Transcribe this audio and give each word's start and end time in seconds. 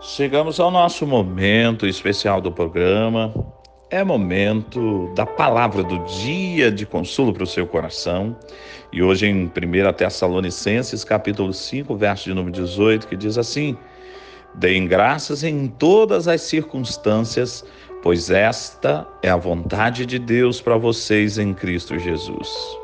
Chegamos 0.00 0.60
ao 0.60 0.70
nosso 0.70 1.06
momento 1.06 1.86
especial 1.86 2.40
do 2.40 2.52
programa. 2.52 3.32
É 3.90 4.02
momento 4.02 5.12
da 5.14 5.24
palavra 5.24 5.82
do 5.82 5.98
dia 6.04 6.70
de 6.70 6.84
consolo 6.84 7.32
para 7.32 7.44
o 7.44 7.46
seu 7.46 7.66
coração. 7.66 8.36
E 8.92 9.02
hoje 9.02 9.26
em 9.26 9.46
1 9.46 9.50
Tessalonicenses, 9.96 11.04
capítulo 11.04 11.52
5, 11.52 11.96
verso 11.96 12.24
de 12.24 12.34
número 12.34 12.52
18, 12.52 13.06
que 13.06 13.16
diz 13.16 13.38
assim: 13.38 13.76
Deem 14.54 14.86
graças 14.86 15.44
em 15.44 15.68
todas 15.68 16.28
as 16.28 16.42
circunstâncias, 16.42 17.64
pois 18.02 18.30
esta 18.30 19.06
é 19.22 19.30
a 19.30 19.36
vontade 19.36 20.04
de 20.04 20.18
Deus 20.18 20.60
para 20.60 20.76
vocês 20.76 21.38
em 21.38 21.54
Cristo 21.54 21.98
Jesus. 21.98 22.83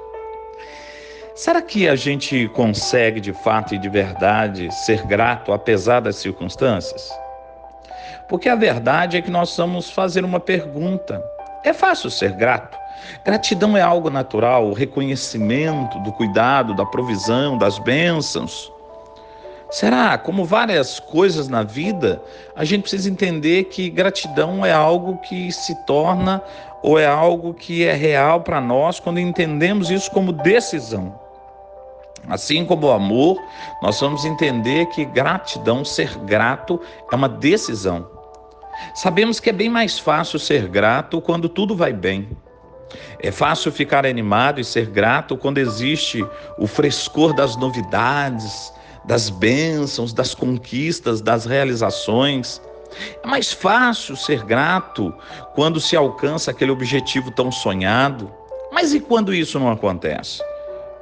Será 1.40 1.62
que 1.62 1.88
a 1.88 1.96
gente 1.96 2.48
consegue 2.48 3.18
de 3.18 3.32
fato 3.32 3.74
e 3.74 3.78
de 3.78 3.88
verdade 3.88 4.70
ser 4.84 5.06
grato 5.06 5.54
apesar 5.54 6.00
das 6.00 6.16
circunstâncias? 6.16 7.10
Porque 8.28 8.46
a 8.46 8.54
verdade 8.54 9.16
é 9.16 9.22
que 9.22 9.30
nós 9.30 9.56
vamos 9.56 9.88
fazer 9.88 10.22
uma 10.22 10.38
pergunta. 10.38 11.24
É 11.64 11.72
fácil 11.72 12.10
ser 12.10 12.32
grato? 12.32 12.76
Gratidão 13.24 13.74
é 13.74 13.80
algo 13.80 14.10
natural, 14.10 14.66
o 14.66 14.74
reconhecimento 14.74 15.98
do 16.00 16.12
cuidado, 16.12 16.74
da 16.74 16.84
provisão, 16.84 17.56
das 17.56 17.78
bênçãos. 17.78 18.70
Será? 19.70 20.18
Como 20.18 20.44
várias 20.44 21.00
coisas 21.00 21.48
na 21.48 21.62
vida, 21.62 22.20
a 22.54 22.66
gente 22.66 22.82
precisa 22.82 23.08
entender 23.08 23.64
que 23.64 23.88
gratidão 23.88 24.66
é 24.66 24.72
algo 24.72 25.16
que 25.22 25.50
se 25.50 25.74
torna 25.86 26.42
ou 26.82 26.98
é 26.98 27.06
algo 27.06 27.54
que 27.54 27.86
é 27.86 27.94
real 27.94 28.42
para 28.42 28.60
nós 28.60 29.00
quando 29.00 29.18
entendemos 29.18 29.90
isso 29.90 30.10
como 30.10 30.34
decisão. 30.34 31.29
Assim 32.30 32.64
como 32.64 32.86
o 32.86 32.92
amor, 32.92 33.36
nós 33.82 34.00
vamos 34.00 34.24
entender 34.24 34.86
que 34.86 35.04
gratidão, 35.04 35.84
ser 35.84 36.16
grato, 36.18 36.80
é 37.10 37.16
uma 37.16 37.28
decisão. 37.28 38.08
Sabemos 38.94 39.40
que 39.40 39.50
é 39.50 39.52
bem 39.52 39.68
mais 39.68 39.98
fácil 39.98 40.38
ser 40.38 40.68
grato 40.68 41.20
quando 41.20 41.48
tudo 41.48 41.74
vai 41.74 41.92
bem. 41.92 42.28
É 43.18 43.30
fácil 43.30 43.70
ficar 43.72 44.06
animado 44.06 44.60
e 44.60 44.64
ser 44.64 44.86
grato 44.86 45.36
quando 45.36 45.58
existe 45.58 46.24
o 46.56 46.66
frescor 46.66 47.34
das 47.34 47.56
novidades, 47.56 48.72
das 49.04 49.28
bênçãos, 49.28 50.12
das 50.12 50.34
conquistas, 50.34 51.20
das 51.20 51.44
realizações. 51.44 52.60
É 53.22 53.26
mais 53.26 53.52
fácil 53.52 54.16
ser 54.16 54.44
grato 54.44 55.12
quando 55.54 55.80
se 55.80 55.96
alcança 55.96 56.50
aquele 56.50 56.70
objetivo 56.70 57.30
tão 57.30 57.50
sonhado. 57.50 58.32
Mas 58.72 58.94
e 58.94 59.00
quando 59.00 59.34
isso 59.34 59.58
não 59.58 59.70
acontece? 59.70 60.42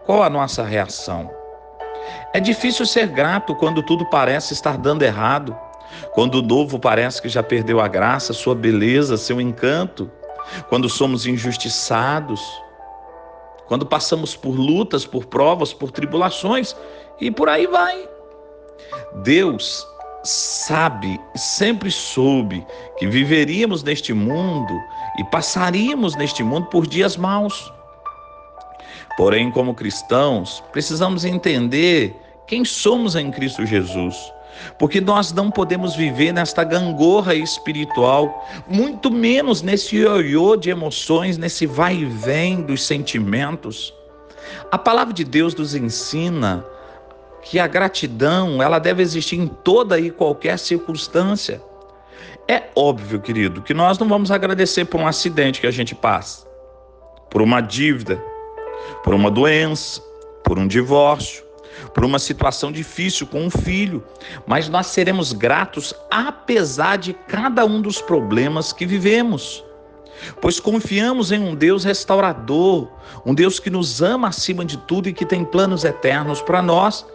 Qual 0.09 0.23
a 0.23 0.31
nossa 0.31 0.63
reação? 0.63 1.31
É 2.33 2.41
difícil 2.41 2.87
ser 2.87 3.09
grato 3.09 3.55
quando 3.55 3.83
tudo 3.83 4.07
parece 4.07 4.55
estar 4.55 4.79
dando 4.79 5.03
errado, 5.03 5.55
quando 6.13 6.37
o 6.37 6.43
novo 6.43 6.79
parece 6.79 7.21
que 7.21 7.29
já 7.29 7.43
perdeu 7.43 7.79
a 7.79 7.87
graça, 7.87 8.33
sua 8.33 8.55
beleza, 8.55 9.19
seu 9.19 9.39
encanto, 9.39 10.11
quando 10.71 10.89
somos 10.89 11.27
injustiçados, 11.27 12.41
quando 13.67 13.85
passamos 13.85 14.35
por 14.35 14.53
lutas, 14.53 15.05
por 15.05 15.27
provas, 15.27 15.75
por 15.75 15.91
tribulações 15.91 16.75
e 17.21 17.31
por 17.31 17.51
aí 17.51 17.67
vai. 17.67 18.09
Deus 19.17 19.87
sabe, 20.25 21.21
sempre 21.37 21.91
soube 21.91 22.67
que 22.97 23.07
viveríamos 23.07 23.83
neste 23.83 24.15
mundo 24.15 24.73
e 25.19 25.25
passaríamos 25.25 26.17
neste 26.17 26.43
mundo 26.43 26.69
por 26.69 26.87
dias 26.87 27.15
maus. 27.15 27.71
Porém, 29.19 29.51
como 29.51 29.75
cristãos, 29.75 30.63
precisamos 30.71 31.25
entender 31.25 32.15
quem 32.47 32.65
somos 32.65 33.17
em 33.17 33.33
Cristo 33.33 33.67
Jesus. 33.67 34.15
Porque 34.79 35.01
nós 35.01 35.33
não 35.33 35.51
podemos 35.51 35.97
viver 35.97 36.33
nesta 36.33 36.63
gangorra 36.63 37.35
espiritual, 37.35 38.47
muito 38.69 39.11
menos 39.11 39.61
nesse 39.61 39.97
ioiô 39.97 40.55
de 40.55 40.71
emoções, 40.71 41.37
nesse 41.37 41.67
vai 41.67 41.97
e 41.97 42.05
vem 42.05 42.63
dos 42.63 42.85
sentimentos. 42.87 43.93
A 44.71 44.79
palavra 44.79 45.13
de 45.13 45.25
Deus 45.25 45.53
nos 45.53 45.75
ensina 45.75 46.65
que 47.43 47.59
a 47.59 47.67
gratidão, 47.67 48.63
ela 48.63 48.79
deve 48.79 49.03
existir 49.03 49.35
em 49.35 49.49
toda 49.49 49.99
e 49.99 50.13
qualquer 50.13 50.57
circunstância. 50.61 51.61
É 52.47 52.69
óbvio, 52.77 53.21
querido, 53.21 53.63
que 53.63 53.75
nós 53.75 53.99
não 53.99 54.09
vamos 54.09 54.31
agradecer 54.31 54.85
por 54.85 55.01
um 55.01 55.09
acidente 55.09 55.61
que 55.61 55.67
a 55.67 55.73
gente 55.73 55.93
passa, 55.93 56.47
por 57.29 57.43
uma 57.43 57.61
dívida, 57.61 58.23
por 59.03 59.15
uma 59.15 59.31
doença, 59.31 60.01
por 60.45 60.59
um 60.59 60.67
divórcio, 60.67 61.45
por 61.95 62.05
uma 62.05 62.19
situação 62.19 62.73
difícil 62.73 63.27
com 63.27 63.43
um 63.45 63.51
filho, 63.51 64.05
mas 64.47 64.69
nós 64.69 64.89
seremos 64.89 65.33
gratos 65.33 65.95
apesar 66.11 66.97
de 66.97 67.13
cada 67.13 67.65
um 67.65 67.81
dos 67.81 68.01
problemas 68.01 68.73
que 68.73 68.87
vivemos. 68.87 69.65
Pois 70.41 70.59
confiamos 70.59 71.31
em 71.31 71.41
um 71.41 71.55
Deus 71.55 71.85
restaurador, 71.85 72.89
um 73.25 73.35
Deus 73.35 73.61
que 73.61 73.71
nos 73.71 74.03
ama 74.03 74.29
acima 74.29 74.65
de 74.65 74.77
tudo 74.77 75.09
e 75.09 75.13
que 75.13 75.25
tem 75.25 75.45
planos 75.45 75.85
eternos 75.85 76.43
para 76.43 76.61
nós 76.61 77.07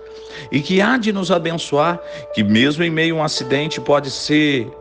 e 0.52 0.62
que 0.62 0.82
há 0.82 0.98
de 0.98 1.12
nos 1.12 1.32
abençoar, 1.32 2.00
que 2.34 2.44
mesmo 2.44 2.84
em 2.84 2.90
meio 2.90 3.18
a 3.18 3.20
um 3.20 3.24
acidente 3.24 3.80
pode 3.82 4.10
ser 4.10 4.72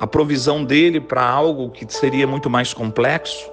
a 0.00 0.06
provisão 0.06 0.64
dele 0.64 1.00
para 1.00 1.24
algo 1.24 1.70
que 1.70 1.86
seria 1.92 2.26
muito 2.26 2.48
mais 2.48 2.72
complexo. 2.72 3.51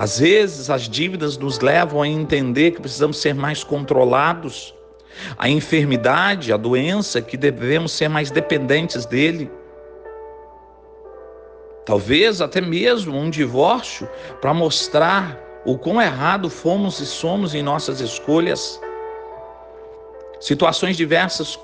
Às 0.00 0.20
vezes, 0.20 0.70
as 0.70 0.82
dívidas 0.82 1.36
nos 1.36 1.58
levam 1.58 2.00
a 2.00 2.06
entender 2.06 2.70
que 2.70 2.80
precisamos 2.80 3.16
ser 3.16 3.34
mais 3.34 3.64
controlados. 3.64 4.72
A 5.36 5.48
enfermidade, 5.48 6.52
a 6.52 6.56
doença, 6.56 7.20
que 7.20 7.36
devemos 7.36 7.90
ser 7.90 8.08
mais 8.08 8.30
dependentes 8.30 9.04
dele. 9.04 9.50
Talvez 11.84 12.40
até 12.40 12.60
mesmo 12.60 13.18
um 13.18 13.28
divórcio 13.28 14.08
para 14.40 14.54
mostrar 14.54 15.36
o 15.64 15.76
quão 15.76 16.00
errado 16.00 16.48
fomos 16.48 17.00
e 17.00 17.06
somos 17.06 17.52
em 17.52 17.62
nossas 17.64 18.00
escolhas. 18.00 18.80
Situações 20.38 20.96
diversas 20.96 21.58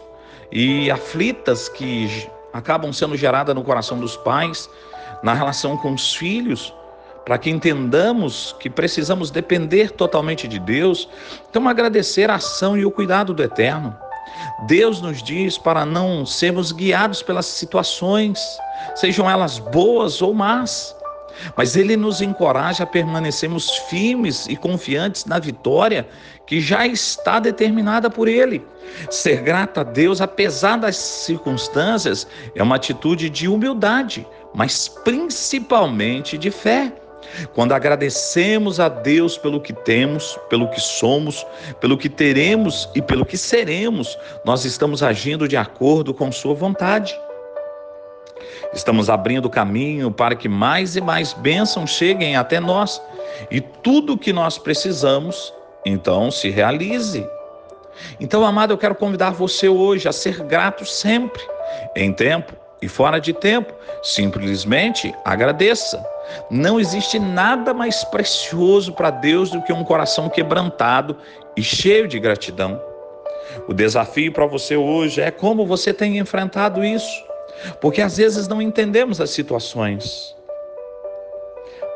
e 0.51 0.91
aflitas 0.91 1.69
que 1.69 2.29
acabam 2.53 2.93
sendo 2.93 3.17
geradas 3.17 3.55
no 3.55 3.63
coração 3.63 3.97
dos 3.97 4.17
pais, 4.17 4.69
na 5.23 5.35
relação 5.35 5.77
com 5.77 5.95
os 5.95 6.17
filhos 6.17 6.75
para 7.25 7.39
que 7.39 7.51
entendamos 7.51 8.55
que 8.61 8.69
precisamos 8.69 9.31
depender 9.31 9.91
totalmente 9.91 10.47
de 10.47 10.59
Deus, 10.59 11.09
então 11.49 11.69
agradecer 11.69 12.31
a 12.31 12.35
ação 12.35 12.77
e 12.77 12.85
o 12.85 12.91
cuidado 12.91 13.33
do 13.33 13.43
Eterno. 13.43 13.97
Deus 14.67 15.01
nos 15.01 15.23
diz 15.23 15.57
para 15.57 15.87
não 15.87 16.27
sermos 16.27 16.73
guiados 16.73 17.23
pelas 17.23 17.47
situações, 17.47 18.39
sejam 18.95 19.31
elas 19.31 19.59
boas 19.59 20.21
ou 20.21 20.35
más, 20.35 20.95
mas 21.57 21.77
Ele 21.77 21.97
nos 21.97 22.21
encoraja 22.21 22.85
a 22.85 22.87
permanecermos 22.87 23.71
firmes 23.89 24.47
e 24.47 24.57
confiantes 24.57 25.25
na 25.25 25.39
vitória 25.39 26.07
que 26.47 26.61
já 26.61 26.87
está 26.87 27.41
determinada 27.41 28.11
por 28.11 28.29
Ele. 28.29 28.65
Ser 29.11 29.41
grato 29.41 29.81
a 29.81 29.83
Deus, 29.83 30.21
apesar 30.21 30.77
das 30.77 30.97
circunstâncias, 30.97 32.27
é 32.55 32.63
uma 32.63 32.77
atitude 32.77 33.31
de 33.31 33.49
humildade, 33.49 34.27
mas 34.55 34.89
principalmente 34.89 36.37
de 36.39 36.51
fé. 36.51 36.93
Quando 37.55 37.73
agradecemos 37.73 38.81
a 38.81 38.89
Deus 38.89 39.37
pelo 39.37 39.61
que 39.61 39.73
temos, 39.73 40.39
pelo 40.49 40.69
que 40.69 40.81
somos, 40.81 41.47
pelo 41.81 41.99
que 41.99 42.09
teremos 42.09 42.89
e 42.95 43.03
pelo 43.03 43.25
que 43.25 43.37
seremos, 43.37 44.19
nós 44.45 44.65
estamos 44.65 45.03
agindo 45.03 45.49
de 45.49 45.57
acordo 45.57 46.15
com 46.15 46.31
Sua 46.31 46.55
vontade. 46.55 47.19
Estamos 48.73 49.09
abrindo 49.09 49.49
caminho 49.49 50.11
para 50.11 50.35
que 50.35 50.49
mais 50.49 50.97
e 50.97 51.01
mais 51.01 51.33
bênçãos 51.33 51.91
cheguem 51.91 52.37
até 52.37 52.59
nós 52.59 53.01
e 53.51 53.61
tudo 53.61 54.15
o 54.15 54.19
que 54.19 54.33
nós 54.33 54.59
precisamos, 54.59 55.53
então, 55.85 56.31
se 56.31 56.51
realize. 56.51 57.27
Então, 58.19 58.45
amado, 58.45 58.73
eu 58.73 58.79
quero 58.79 58.95
convidar 58.95 59.31
você 59.31 59.69
hoje 59.69 60.09
a 60.09 60.13
ser 60.13 60.43
grato 60.43 60.85
sempre, 60.85 61.43
em 61.95 62.13
tempo 62.13 62.53
e 62.83 62.89
fora 62.89 63.21
de 63.21 63.33
tempo. 63.33 63.73
Simplesmente 64.03 65.15
agradeça. 65.25 66.05
Não 66.51 66.81
existe 66.81 67.19
nada 67.19 67.75
mais 67.75 68.05
precioso 68.05 68.93
para 68.93 69.11
Deus 69.11 69.51
do 69.51 69.63
que 69.63 69.73
um 69.73 69.85
coração 69.85 70.29
quebrantado 70.29 71.17
e 71.57 71.63
cheio 71.63 72.09
de 72.09 72.19
gratidão. 72.19 72.81
O 73.69 73.75
desafio 73.75 74.33
para 74.33 74.47
você 74.47 74.77
hoje 74.77 75.21
é 75.21 75.31
como 75.31 75.67
você 75.67 75.93
tem 75.93 76.19
enfrentado 76.19 76.85
isso, 76.85 77.25
porque 77.81 78.01
às 78.01 78.17
vezes 78.17 78.49
não 78.49 78.61
entendemos 78.61 79.21
as 79.21 79.31
situações. 79.31 80.35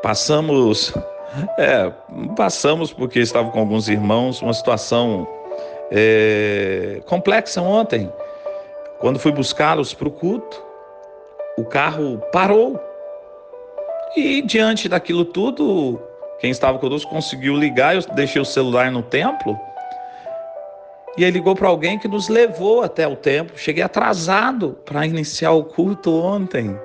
Passamos, 0.01 0.93
é, 1.57 1.91
passamos 2.35 2.93
porque 2.93 3.19
estava 3.19 3.49
com 3.51 3.59
alguns 3.59 3.89
irmãos, 3.89 4.41
uma 4.41 4.53
situação 4.53 5.27
é, 5.91 7.01
complexa 7.05 7.61
ontem, 7.61 8.11
quando 8.99 9.19
fui 9.19 9.31
buscá-los 9.31 9.93
para 9.93 10.07
o 10.07 10.11
culto, 10.11 10.63
o 11.57 11.65
carro 11.65 12.21
parou 12.31 12.79
e 14.15 14.41
diante 14.41 14.89
daquilo 14.89 15.23
tudo, 15.25 15.99
quem 16.39 16.51
estava 16.51 16.79
conosco 16.79 17.09
conseguiu 17.09 17.55
ligar, 17.55 17.95
eu 17.95 18.01
deixei 18.15 18.41
o 18.41 18.45
celular 18.45 18.91
no 18.91 19.03
templo. 19.03 19.59
E 21.17 21.25
aí 21.25 21.31
ligou 21.31 21.55
para 21.55 21.67
alguém 21.67 21.99
que 21.99 22.07
nos 22.07 22.29
levou 22.29 22.81
até 22.81 23.07
o 23.07 23.15
templo. 23.15 23.57
Cheguei 23.57 23.83
atrasado 23.83 24.77
para 24.85 25.05
iniciar 25.05 25.51
o 25.51 25.63
culto 25.63 26.13
ontem. 26.13 26.79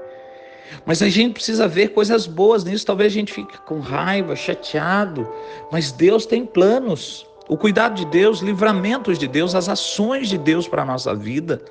Mas 0.84 1.02
a 1.02 1.08
gente 1.08 1.34
precisa 1.34 1.68
ver 1.68 1.88
coisas 1.88 2.26
boas 2.26 2.64
nisso. 2.64 2.84
Talvez 2.84 3.12
a 3.12 3.14
gente 3.14 3.32
fique 3.32 3.56
com 3.58 3.78
raiva, 3.78 4.34
chateado. 4.34 5.30
Mas 5.70 5.92
Deus 5.92 6.26
tem 6.26 6.44
planos. 6.44 7.26
O 7.48 7.56
cuidado 7.56 7.94
de 7.94 8.06
Deus, 8.06 8.40
livramentos 8.40 9.18
de 9.18 9.28
Deus, 9.28 9.54
as 9.54 9.68
ações 9.68 10.28
de 10.28 10.38
Deus 10.38 10.66
para 10.66 10.82
a 10.82 10.86
nossa 10.86 11.14
vida. 11.14 11.62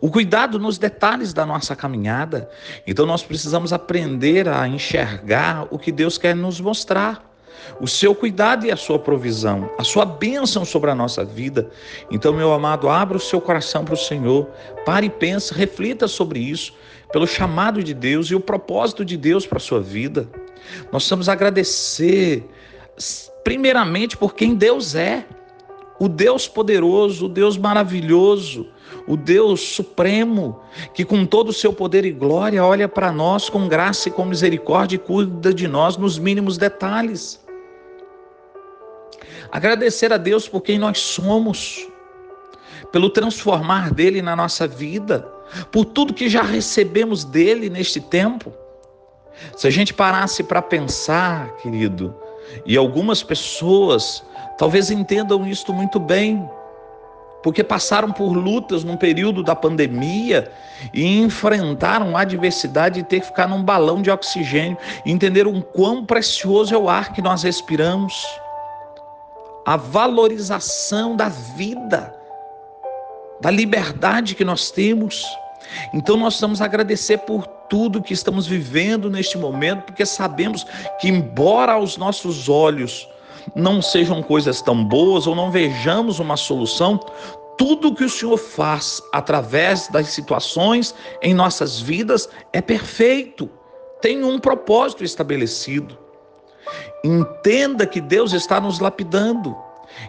O 0.00 0.10
cuidado 0.10 0.58
nos 0.58 0.78
detalhes 0.78 1.32
da 1.32 1.44
nossa 1.46 1.74
caminhada. 1.74 2.48
Então 2.86 3.06
nós 3.06 3.22
precisamos 3.22 3.72
aprender 3.72 4.48
a 4.48 4.66
enxergar 4.68 5.66
o 5.70 5.78
que 5.78 5.92
Deus 5.92 6.18
quer 6.18 6.34
nos 6.34 6.60
mostrar 6.60 7.34
o 7.80 7.88
seu 7.88 8.14
cuidado 8.14 8.66
e 8.66 8.72
a 8.72 8.76
sua 8.76 8.98
provisão, 8.98 9.70
a 9.78 9.84
sua 9.84 10.04
bênção 10.04 10.64
sobre 10.64 10.90
a 10.90 10.94
nossa 10.94 11.24
vida. 11.24 11.70
Então, 12.10 12.32
meu 12.32 12.52
amado, 12.52 12.88
abra 12.88 13.16
o 13.16 13.20
seu 13.20 13.40
coração 13.40 13.84
para 13.84 13.94
o 13.94 13.98
Senhor, 13.98 14.48
pare 14.84 15.06
e 15.06 15.10
pense, 15.10 15.52
reflita 15.52 16.06
sobre 16.06 16.38
isso, 16.38 16.74
pelo 17.12 17.26
chamado 17.26 17.82
de 17.82 17.94
Deus 17.94 18.28
e 18.28 18.34
o 18.34 18.40
propósito 18.40 19.04
de 19.04 19.16
Deus 19.16 19.46
para 19.46 19.58
a 19.58 19.60
sua 19.60 19.80
vida. 19.80 20.28
Nós 20.84 21.02
precisamos 21.02 21.28
agradecer, 21.28 22.48
primeiramente, 23.42 24.16
por 24.16 24.34
quem 24.34 24.54
Deus 24.54 24.94
é. 24.94 25.24
O 26.04 26.08
Deus 26.08 26.46
poderoso, 26.46 27.24
o 27.24 27.28
Deus 27.30 27.56
maravilhoso, 27.56 28.68
o 29.08 29.16
Deus 29.16 29.62
supremo, 29.62 30.60
que 30.92 31.02
com 31.02 31.24
todo 31.24 31.48
o 31.48 31.52
seu 31.52 31.72
poder 31.72 32.04
e 32.04 32.12
glória 32.12 32.62
olha 32.62 32.86
para 32.86 33.10
nós 33.10 33.48
com 33.48 33.66
graça 33.66 34.10
e 34.10 34.12
com 34.12 34.26
misericórdia 34.26 34.96
e 34.96 34.98
cuida 34.98 35.54
de 35.54 35.66
nós 35.66 35.96
nos 35.96 36.18
mínimos 36.18 36.58
detalhes. 36.58 37.42
Agradecer 39.50 40.12
a 40.12 40.18
Deus 40.18 40.46
por 40.46 40.60
quem 40.60 40.78
nós 40.78 40.98
somos, 40.98 41.88
pelo 42.92 43.08
transformar 43.08 43.90
dele 43.90 44.20
na 44.20 44.36
nossa 44.36 44.68
vida, 44.68 45.26
por 45.72 45.86
tudo 45.86 46.12
que 46.12 46.28
já 46.28 46.42
recebemos 46.42 47.24
dele 47.24 47.70
neste 47.70 47.98
tempo. 47.98 48.52
Se 49.56 49.66
a 49.66 49.70
gente 49.70 49.94
parasse 49.94 50.44
para 50.44 50.60
pensar, 50.60 51.56
querido, 51.62 52.14
e 52.66 52.76
algumas 52.76 53.22
pessoas 53.22 54.22
talvez 54.56 54.90
entendam 54.90 55.46
isto 55.46 55.72
muito 55.72 55.98
bem, 55.98 56.48
porque 57.42 57.62
passaram 57.62 58.10
por 58.10 58.32
lutas 58.32 58.84
num 58.84 58.96
período 58.96 59.42
da 59.42 59.54
pandemia 59.54 60.50
e 60.94 61.18
enfrentaram 61.18 62.16
a 62.16 62.22
adversidade 62.22 63.02
de 63.02 63.08
ter 63.08 63.20
que 63.20 63.26
ficar 63.26 63.46
num 63.46 63.62
balão 63.62 64.00
de 64.00 64.10
oxigênio, 64.10 64.78
entenderam 65.04 65.60
quão 65.60 66.04
precioso 66.06 66.74
é 66.74 66.78
o 66.78 66.88
ar 66.88 67.12
que 67.12 67.20
nós 67.20 67.42
respiramos 67.42 68.14
a 69.66 69.76
valorização 69.76 71.16
da 71.16 71.28
vida, 71.28 72.14
da 73.40 73.50
liberdade 73.50 74.34
que 74.34 74.44
nós 74.44 74.70
temos. 74.70 75.24
Então 75.92 76.16
nós 76.16 76.34
estamos 76.34 76.62
a 76.62 76.64
agradecer 76.64 77.18
por 77.18 77.46
tudo 77.46 78.02
que 78.02 78.14
estamos 78.14 78.46
vivendo 78.46 79.10
neste 79.10 79.36
momento, 79.36 79.82
porque 79.82 80.06
sabemos 80.06 80.64
que, 80.98 81.08
embora 81.08 81.72
aos 81.72 81.96
nossos 81.96 82.48
olhos 82.48 83.08
não 83.54 83.82
sejam 83.82 84.22
coisas 84.22 84.62
tão 84.62 84.84
boas 84.84 85.26
ou 85.26 85.34
não 85.34 85.50
vejamos 85.50 86.18
uma 86.18 86.36
solução, 86.36 86.98
tudo 87.56 87.94
que 87.94 88.04
o 88.04 88.10
Senhor 88.10 88.36
faz 88.36 89.02
através 89.12 89.88
das 89.88 90.08
situações 90.08 90.94
em 91.22 91.34
nossas 91.34 91.80
vidas 91.80 92.28
é 92.52 92.60
perfeito, 92.60 93.48
tem 94.00 94.24
um 94.24 94.38
propósito 94.38 95.04
estabelecido. 95.04 95.96
Entenda 97.04 97.86
que 97.86 98.00
Deus 98.00 98.32
está 98.32 98.60
nos 98.60 98.78
lapidando. 98.80 99.56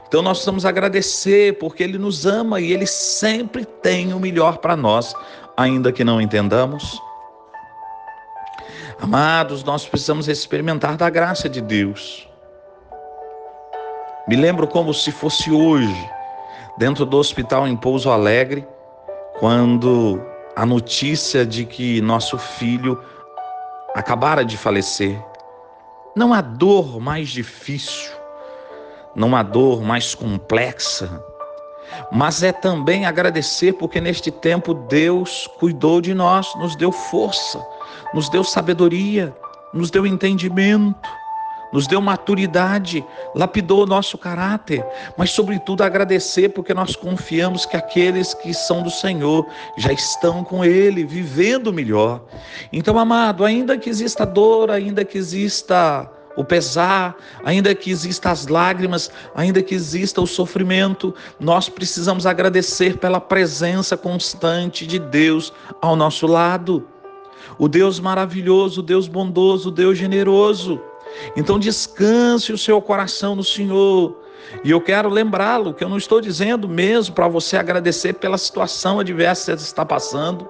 Então 0.08 0.22
nós 0.22 0.38
precisamos 0.38 0.66
agradecer 0.66 1.58
porque 1.60 1.84
Ele 1.84 1.98
nos 1.98 2.26
ama 2.26 2.60
e 2.60 2.72
Ele 2.72 2.88
sempre 2.88 3.66
tem 3.66 4.14
o 4.14 4.20
melhor 4.20 4.58
para 4.58 4.76
nós, 4.76 5.14
ainda 5.56 5.92
que 5.92 6.04
não 6.04 6.20
entendamos. 6.20 7.00
Amados, 9.00 9.64
nós 9.64 9.86
precisamos 9.86 10.28
experimentar 10.28 10.96
da 10.98 11.10
graça 11.10 11.50
de 11.50 11.62
Deus. 11.62 12.28
Me 14.28 14.36
lembro 14.36 14.68
como 14.68 14.92
se 14.92 15.12
fosse 15.12 15.52
hoje, 15.52 16.10
dentro 16.80 17.06
do 17.06 17.16
hospital 17.18 17.68
em 17.68 17.76
Pouso 17.76 18.10
Alegre, 18.10 18.68
quando 19.40 20.20
a 20.56 20.66
notícia 20.66 21.46
de 21.46 21.64
que 21.64 22.02
nosso 22.02 22.36
filho 22.40 23.00
acabara 23.94 24.44
de 24.44 24.58
falecer. 24.58 25.24
Não 26.16 26.34
há 26.34 26.42
dor 26.42 27.00
mais 27.00 27.30
difícil, 27.30 28.12
não 29.16 29.36
há 29.36 29.44
dor 29.44 29.84
mais 29.84 30.16
complexa, 30.16 31.24
mas 32.12 32.42
é 32.42 32.52
também 32.52 33.06
agradecer 33.06 33.74
porque 33.74 34.02
neste 34.02 34.32
tempo 34.32 34.74
Deus 34.74 35.46
cuidou 35.60 36.02
de 36.02 36.16
nós, 36.16 36.52
nos 36.56 36.76
deu 36.76 36.92
força, 36.92 37.64
nos 38.12 38.28
deu 38.30 38.44
sabedoria, 38.44 39.36
nos 39.72 39.92
deu 39.92 40.04
entendimento 40.08 40.96
nos 41.76 41.88
deu 41.88 42.00
maturidade, 42.00 43.06
lapidou 43.36 43.84
o 43.84 43.86
nosso 43.86 44.18
caráter, 44.18 44.82
mas, 45.18 45.32
sobretudo, 45.32 45.84
agradecer 45.84 46.48
porque 46.48 46.74
nós 46.74 46.96
confiamos 46.96 47.66
que 47.66 47.76
aqueles 47.76 48.34
que 48.34 48.54
são 48.54 48.82
do 48.82 48.90
Senhor 48.90 49.46
já 49.78 49.92
estão 49.92 50.42
com 50.42 50.64
Ele, 50.64 51.04
vivendo 51.04 51.74
melhor. 51.74 52.24
Então, 52.72 52.98
amado, 52.98 53.44
ainda 53.44 53.78
que 53.78 53.90
exista 53.90 54.26
dor, 54.26 54.72
ainda 54.72 55.04
que 55.04 55.18
exista 55.18 56.10
o 56.38 56.46
pesar, 56.46 57.18
ainda 57.44 57.76
que 57.76 57.92
exista 57.92 58.32
as 58.32 58.48
lágrimas, 58.48 59.12
ainda 59.36 59.62
que 59.62 59.76
exista 59.76 60.22
o 60.22 60.28
sofrimento, 60.28 61.14
nós 61.38 61.68
precisamos 61.68 62.26
agradecer 62.26 63.00
pela 63.00 63.20
presença 63.20 63.98
constante 63.98 64.88
de 64.88 64.98
Deus 64.98 65.52
ao 65.82 65.98
nosso 65.98 66.26
lado. 66.26 66.88
O 67.58 67.68
Deus 67.68 68.00
maravilhoso, 68.00 68.80
o 68.80 68.84
Deus 68.84 69.10
bondoso, 69.10 69.68
o 69.68 69.72
Deus 69.74 69.98
generoso. 69.98 70.82
Então 71.36 71.60
descanse 71.60 72.52
o 72.52 72.58
seu 72.58 72.82
coração 72.82 73.36
no 73.36 73.44
Senhor. 73.44 74.16
E 74.64 74.72
eu 74.72 74.80
quero 74.80 75.10
lembrá-lo 75.10 75.74
que 75.74 75.84
eu 75.84 75.90
não 75.90 75.98
estou 75.98 76.22
dizendo 76.22 76.68
mesmo 76.68 77.16
para 77.16 77.28
você 77.28 77.58
agradecer 77.58 78.14
pela 78.14 78.38
situação 78.38 79.00
adversa 79.00 79.54
que 79.54 79.62
você 79.62 79.68
está 79.68 79.86
passando. 79.86 80.48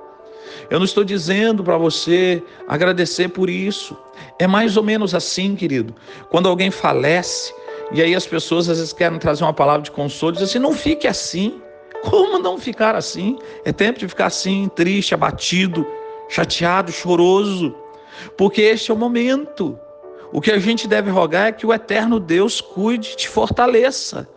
Eu 0.70 0.80
não 0.80 0.86
estou 0.86 1.04
dizendo 1.04 1.64
para 1.64 1.78
você 1.78 2.42
agradecer 2.68 3.30
por 3.30 3.50
isso. 3.50 3.98
É 4.40 4.48
mais 4.48 4.78
ou 4.78 4.84
menos 4.84 5.14
assim, 5.14 5.56
querido. 5.56 5.94
Quando 6.30 6.50
alguém 6.50 6.72
falece, 6.72 7.54
e 7.92 8.02
aí 8.02 8.16
as 8.16 8.26
pessoas 8.26 8.70
às 8.70 8.78
vezes 8.78 8.94
querem 8.94 9.20
trazer 9.20 9.44
uma 9.44 9.54
palavra 9.54 9.82
de 9.82 9.92
consolo, 9.92 10.34
dizem 10.34 10.46
assim: 10.46 10.60
não 10.60 10.74
fique 10.74 11.08
assim. 11.08 11.62
Como 12.04 12.38
não 12.38 12.58
ficar 12.58 12.96
assim? 12.96 13.38
É 13.64 13.72
tempo 13.72 14.00
de 14.00 14.08
ficar 14.08 14.28
assim, 14.28 14.70
triste, 14.76 15.14
abatido, 15.14 15.86
chateado, 16.30 16.92
choroso, 16.92 17.76
porque 18.38 18.62
este 18.62 18.92
é 18.92 18.94
o 18.94 18.98
momento. 18.98 19.80
O 20.36 20.42
que 20.42 20.52
a 20.52 20.60
gente 20.60 20.86
deve 20.86 21.10
rogar 21.10 21.48
é 21.48 21.52
que 21.54 21.66
o 21.66 21.74
eterno 21.74 22.20
Deus 22.20 22.60
cuide 22.60 23.12
e 23.14 23.16
te 23.16 23.30
fortaleça, 23.30 24.28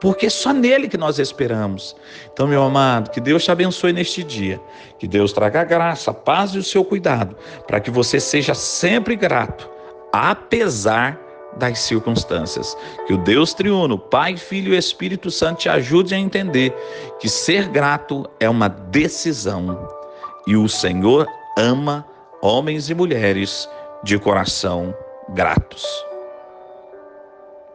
porque 0.00 0.26
é 0.26 0.30
só 0.30 0.52
nele 0.52 0.88
que 0.88 0.98
nós 0.98 1.20
esperamos. 1.20 1.94
Então, 2.32 2.48
meu 2.48 2.60
amado, 2.60 3.12
que 3.12 3.20
Deus 3.20 3.44
te 3.44 3.52
abençoe 3.52 3.92
neste 3.92 4.24
dia, 4.24 4.60
que 4.98 5.06
Deus 5.06 5.32
traga 5.32 5.62
graça, 5.62 6.12
paz 6.12 6.56
e 6.56 6.58
o 6.58 6.62
seu 6.64 6.84
cuidado, 6.84 7.36
para 7.68 7.78
que 7.78 7.88
você 7.88 8.18
seja 8.18 8.52
sempre 8.52 9.14
grato, 9.14 9.70
apesar 10.12 11.16
das 11.56 11.78
circunstâncias. 11.78 12.76
Que 13.06 13.14
o 13.14 13.18
Deus 13.18 13.54
triuno, 13.54 13.96
Pai, 13.96 14.36
Filho 14.36 14.74
e 14.74 14.76
Espírito 14.76 15.30
Santo 15.30 15.60
te 15.60 15.68
ajude 15.68 16.16
a 16.16 16.18
entender 16.18 16.74
que 17.20 17.28
ser 17.28 17.68
grato 17.68 18.28
é 18.40 18.50
uma 18.50 18.68
decisão 18.68 19.88
e 20.48 20.56
o 20.56 20.68
Senhor 20.68 21.28
ama 21.56 22.04
homens 22.42 22.90
e 22.90 22.94
mulheres 22.94 23.68
de 24.02 24.18
coração 24.18 24.92
gratos. 25.34 26.07